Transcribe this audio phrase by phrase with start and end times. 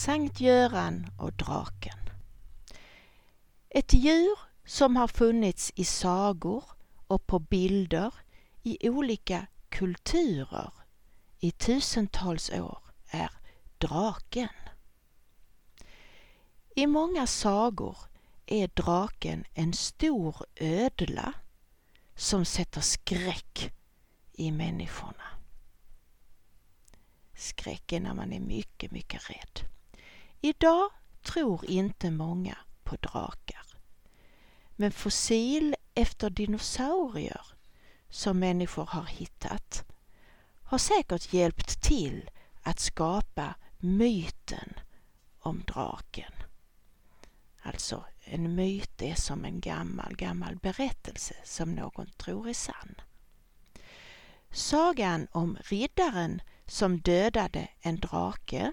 [0.00, 1.98] Sankt Göran och draken.
[3.68, 6.64] Ett djur som har funnits i sagor
[7.06, 8.14] och på bilder
[8.62, 10.72] i olika kulturer
[11.38, 12.78] i tusentals år
[13.10, 13.30] är
[13.78, 14.48] draken.
[16.76, 17.96] I många sagor
[18.46, 21.32] är draken en stor ödla
[22.16, 23.72] som sätter skräck
[24.32, 25.24] i människorna.
[27.36, 29.70] Skräck är när man är mycket, mycket rädd.
[30.40, 30.90] Idag
[31.22, 33.66] tror inte många på drakar.
[34.76, 37.46] Men fossil efter dinosaurier
[38.08, 39.84] som människor har hittat
[40.62, 42.30] har säkert hjälpt till
[42.62, 44.72] att skapa myten
[45.38, 46.32] om draken.
[47.62, 52.94] Alltså en myt är som en gammal, gammal berättelse som någon tror är sann.
[54.50, 58.72] Sagan om riddaren som dödade en drake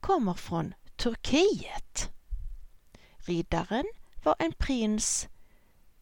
[0.00, 2.10] kommer från Turkiet.
[3.18, 3.84] Riddaren
[4.22, 5.28] var en prins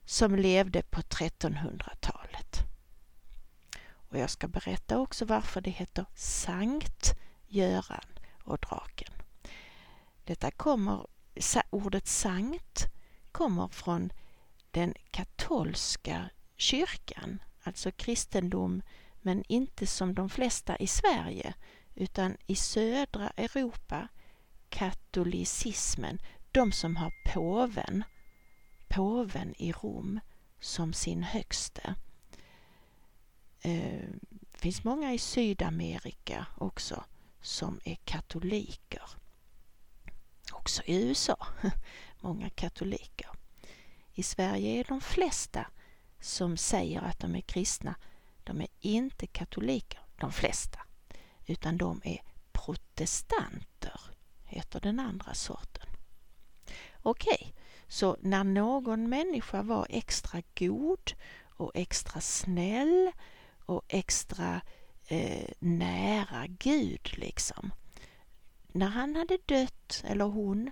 [0.04, 2.58] som levde på 1300-talet.
[3.92, 9.12] Och jag ska berätta också varför det heter Sankt Göran och draken.
[10.24, 11.06] Detta kommer,
[11.70, 12.86] ordet sankt
[13.32, 14.12] kommer från
[14.70, 18.82] den katolska kyrkan, alltså kristendom,
[19.20, 21.54] men inte som de flesta i Sverige,
[21.94, 24.08] utan i södra Europa
[24.68, 26.18] katolicismen,
[26.52, 28.04] de som har påven,
[28.88, 30.20] påven i Rom
[30.60, 31.94] som sin högste.
[33.60, 37.04] Eh, det eh, finns många i Sydamerika också
[37.40, 39.02] som är katoliker.
[40.52, 41.46] Också i USA,
[42.20, 43.30] många katoliker.
[44.14, 45.66] I Sverige är de flesta
[46.20, 47.94] som säger att de är kristna,
[48.44, 50.80] de är inte katoliker, de flesta,
[51.46, 54.00] utan de är protestanter,
[54.46, 55.86] heter den andra sorten.
[57.02, 57.52] Okej, okay,
[57.88, 61.12] så när någon människa var extra god
[61.44, 63.10] och extra snäll
[63.66, 64.60] och extra
[65.08, 67.72] eh, nära Gud liksom.
[68.66, 70.70] När han hade dött, eller hon,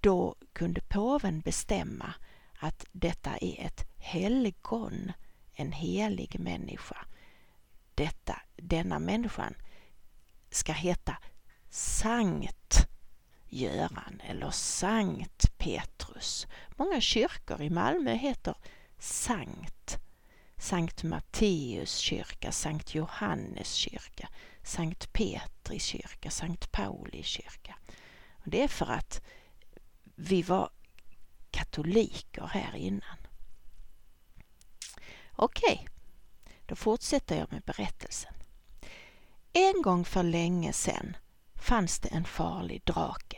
[0.00, 2.14] då kunde påven bestämma
[2.58, 5.12] att detta är ett helgon,
[5.54, 7.06] en helig människa.
[7.94, 9.54] Detta, denna människan
[10.50, 11.16] ska heta
[11.70, 12.89] Sankt
[13.50, 16.46] Göran eller Sankt Petrus.
[16.76, 18.54] Många kyrkor i Malmö heter
[18.98, 19.98] Sankt.
[20.56, 24.28] Sankt Matteus kyrka, Sankt Johannes kyrka,
[24.62, 27.76] Sankt Petri kyrka, Sankt Pauli kyrka.
[28.32, 29.22] Och det är för att
[30.14, 30.70] vi var
[31.50, 33.16] katoliker här innan.
[35.32, 35.88] Okej,
[36.66, 38.34] då fortsätter jag med berättelsen.
[39.52, 41.16] En gång för länge sedan
[41.60, 43.36] fanns det en farlig drake.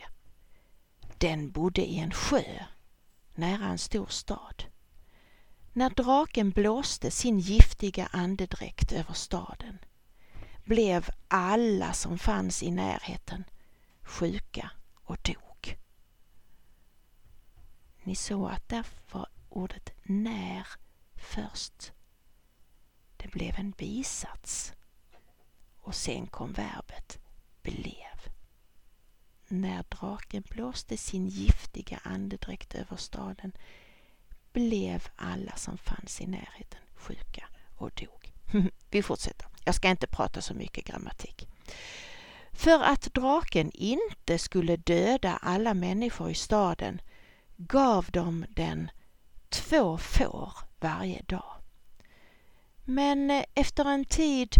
[1.17, 2.63] Den bodde i en sjö
[3.35, 4.63] nära en stor stad.
[5.73, 9.77] När draken blåste sin giftiga andedräkt över staden
[10.63, 13.43] blev alla som fanns i närheten
[14.01, 15.77] sjuka och dog.
[18.03, 20.67] Ni såg att där var ordet när
[21.15, 21.91] först.
[23.17, 24.73] Det blev en bisats
[25.77, 27.19] och sen kom verbet
[27.61, 28.02] blev.
[29.47, 33.51] När draken blåste sin giftiga andedräkt över staden
[34.53, 38.33] blev alla som fanns i närheten sjuka och dog.
[38.89, 39.47] Vi fortsätter.
[39.65, 41.47] Jag ska inte prata så mycket grammatik.
[42.51, 47.01] För att draken inte skulle döda alla människor i staden
[47.57, 48.91] gav de den
[49.49, 51.53] två får varje dag.
[52.85, 54.55] Men efter en tid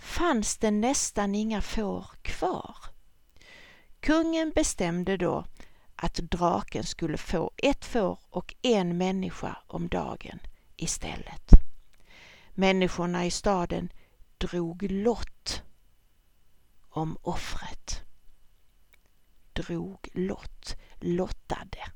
[0.00, 2.76] fanns det nästan inga får kvar.
[4.08, 5.44] Kungen bestämde då
[5.96, 10.40] att draken skulle få ett får och en människa om dagen
[10.76, 11.50] istället.
[12.54, 13.92] Människorna i staden
[14.38, 15.62] drog lott
[16.88, 18.02] om offret.
[19.52, 21.92] Drog lott, lottade.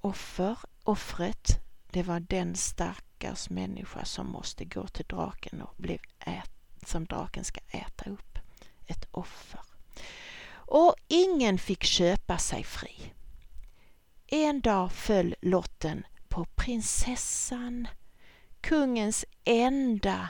[0.00, 1.60] Offer, offret,
[1.90, 6.50] det var den stackars människa som måste gå till draken och bli ät,
[6.86, 8.35] som draken ska äta upp.
[8.86, 9.60] Ett offer
[10.66, 13.12] och ingen fick köpa sig fri.
[14.26, 17.88] En dag föll lotten på prinsessan,
[18.60, 20.28] kungens enda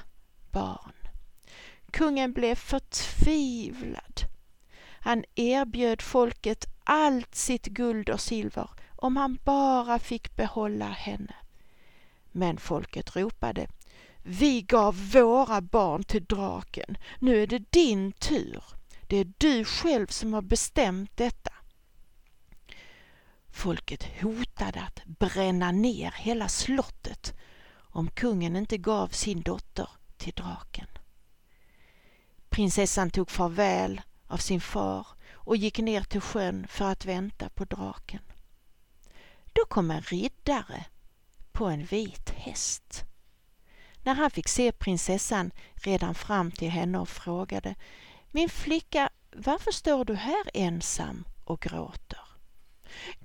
[0.50, 0.92] barn.
[1.90, 4.20] Kungen blev förtvivlad.
[5.00, 11.34] Han erbjöd folket allt sitt guld och silver om han bara fick behålla henne.
[12.32, 13.66] Men folket ropade
[14.28, 18.64] vi gav våra barn till draken, nu är det din tur.
[19.02, 21.52] Det är du själv som har bestämt detta.
[23.50, 27.34] Folket hotade att bränna ner hela slottet
[27.74, 30.86] om kungen inte gav sin dotter till draken.
[32.48, 37.64] Prinsessan tog farväl av sin far och gick ner till sjön för att vänta på
[37.64, 38.22] draken.
[39.52, 40.84] Då kom en riddare
[41.52, 43.06] på en vit häst.
[44.06, 47.74] När han fick se prinsessan redan fram till henne och frågade
[48.30, 52.20] Min flicka, varför står du här ensam och gråter?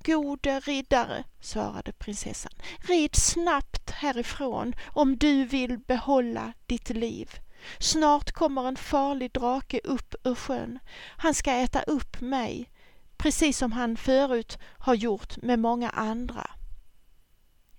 [0.03, 7.29] Gode riddare, svarade prinsessan, rid snabbt härifrån om du vill behålla ditt liv.
[7.79, 10.79] Snart kommer en farlig drake upp ur sjön.
[11.17, 12.71] Han ska äta upp mig,
[13.17, 16.49] precis som han förut har gjort med många andra.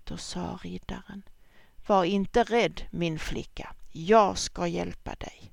[0.04, 1.22] Då sa riddaren,
[1.87, 5.52] var inte rädd min flicka, jag ska hjälpa dig.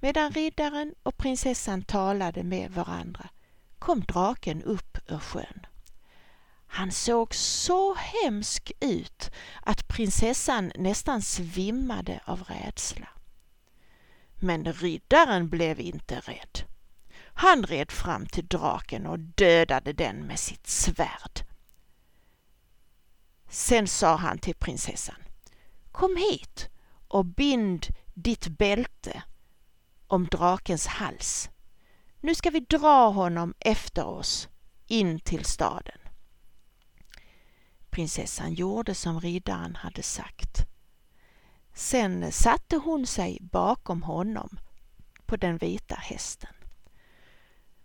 [0.00, 3.28] Medan riddaren och prinsessan talade med varandra
[3.78, 5.66] kom draken upp ur sjön.
[6.66, 9.30] Han såg så hemsk ut
[9.62, 13.08] att prinsessan nästan svimmade av rädsla.
[14.40, 16.68] Men riddaren blev inte rädd.
[17.34, 21.53] Han red fram till draken och dödade den med sitt svärd.
[23.54, 25.22] Sen sa han till prinsessan
[25.92, 26.68] Kom hit
[27.08, 29.22] och bind ditt bälte
[30.06, 31.50] om drakens hals.
[32.20, 34.48] Nu ska vi dra honom efter oss
[34.86, 35.98] in till staden.
[37.90, 40.66] Prinsessan gjorde som riddaren hade sagt.
[41.74, 44.58] Sen satte hon sig bakom honom
[45.26, 46.54] på den vita hästen.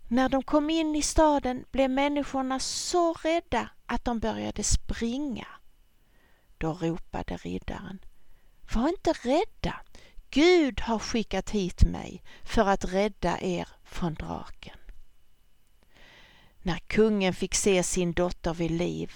[0.08, 5.46] När de kom in i staden blev människorna så rädda att de började springa.
[6.60, 7.98] Då ropade riddaren.
[8.74, 9.80] Var inte rädda,
[10.30, 14.76] Gud har skickat hit mig för att rädda er från draken.
[16.62, 19.12] När kungen fick se sin dotter vid liv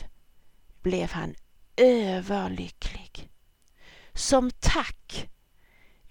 [0.83, 1.35] blev han
[1.77, 3.31] överlycklig.
[4.15, 5.29] Som tack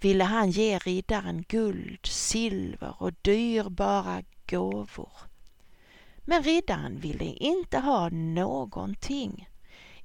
[0.02, 5.18] ville han ge riddaren guld, silver och dyrbara gåvor.
[6.18, 9.48] Men riddaren ville inte ha någonting.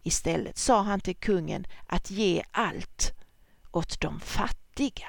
[0.03, 3.12] Istället sa han till kungen att ge allt
[3.71, 5.09] åt de fattiga.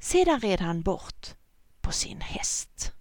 [0.00, 1.34] Sedan red han bort
[1.80, 2.92] på sin häst.